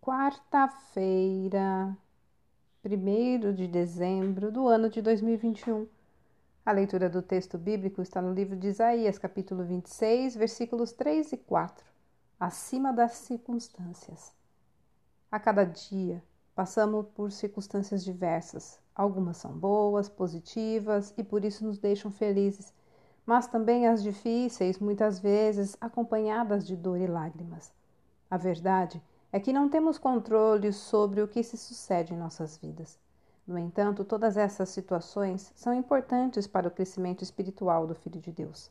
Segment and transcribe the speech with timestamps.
[0.00, 1.96] quarta-feira,
[2.84, 5.86] 1 de dezembro do ano de 2021.
[6.64, 11.36] A leitura do texto bíblico está no livro de Isaías, capítulo 26, versículos 3 e
[11.36, 11.84] 4.
[12.38, 14.32] Acima das circunstâncias.
[15.30, 16.22] A cada dia
[16.54, 18.80] passamos por circunstâncias diversas.
[18.94, 22.72] Algumas são boas, positivas e por isso nos deixam felizes,
[23.26, 27.72] mas também as difíceis, muitas vezes acompanhadas de dor e lágrimas.
[28.30, 32.98] A verdade é que não temos controle sobre o que se sucede em nossas vidas.
[33.46, 38.70] No entanto, todas essas situações são importantes para o crescimento espiritual do Filho de Deus.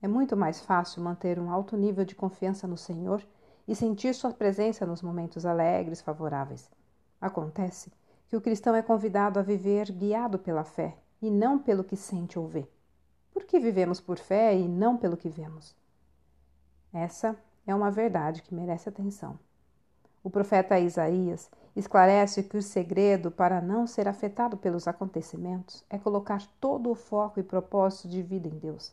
[0.00, 3.22] É muito mais fácil manter um alto nível de confiança no Senhor
[3.66, 6.70] e sentir Sua presença nos momentos alegres, favoráveis.
[7.20, 7.90] Acontece
[8.28, 12.38] que o cristão é convidado a viver guiado pela fé e não pelo que sente
[12.38, 12.66] ou vê.
[13.32, 15.74] Por que vivemos por fé e não pelo que vemos?
[16.92, 17.36] Essa
[17.66, 19.38] é uma verdade que merece atenção.
[20.26, 26.42] O profeta Isaías esclarece que o segredo para não ser afetado pelos acontecimentos é colocar
[26.60, 28.92] todo o foco e propósito de vida em Deus.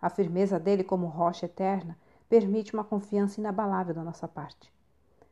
[0.00, 1.98] A firmeza dele como rocha eterna
[2.28, 4.72] permite uma confiança inabalável da nossa parte.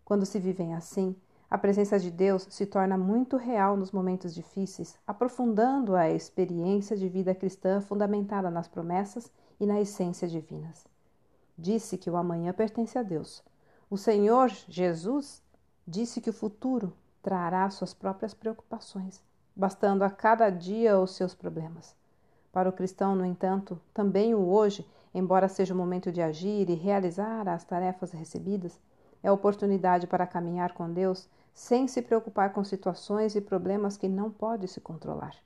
[0.05, 1.15] Quando se vivem assim,
[1.49, 7.09] a presença de Deus se torna muito real nos momentos difíceis, aprofundando a experiência de
[7.09, 10.89] vida cristã fundamentada nas promessas e na essência divinas.
[11.57, 13.45] Disse que o amanhã pertence a Deus.
[13.89, 15.41] O Senhor Jesus
[15.87, 16.93] disse que o futuro
[17.23, 19.23] trará suas próprias preocupações,
[19.55, 21.95] bastando a cada dia os seus problemas.
[22.53, 24.85] Para o cristão, no entanto, também o hoje,
[25.15, 28.77] embora seja o momento de agir e realizar as tarefas recebidas,
[29.23, 34.33] é oportunidade para caminhar com Deus sem se preocupar com situações e problemas que não
[34.33, 35.37] pode se controlar.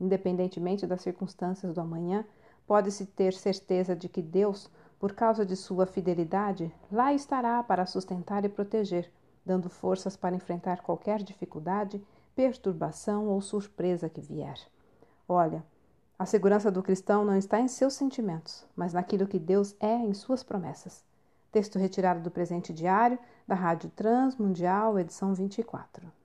[0.00, 2.24] Independentemente das circunstâncias do amanhã,
[2.64, 8.44] pode-se ter certeza de que Deus por causa de sua fidelidade, lá estará para sustentar
[8.44, 9.10] e proteger,
[9.44, 14.58] dando forças para enfrentar qualquer dificuldade, perturbação ou surpresa que vier.
[15.28, 15.64] Olha,
[16.18, 20.12] a segurança do cristão não está em seus sentimentos, mas naquilo que Deus é em
[20.12, 21.04] suas promessas.
[21.52, 26.17] Texto retirado do presente diário da Rádio Transmundial, edição 24.